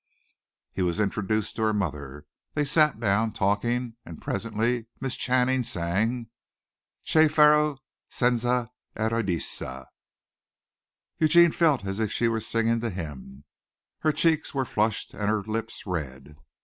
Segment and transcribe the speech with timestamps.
[0.73, 2.25] He was introduced to her mother.
[2.55, 6.25] They sat down, talking, and presently Miss Channing sang
[7.03, 7.77] "Che faro
[8.09, 9.85] senza Euridice."
[11.19, 13.43] Eugene felt as if she were singing to him.
[13.99, 16.35] Her cheeks were flushed and her lips red.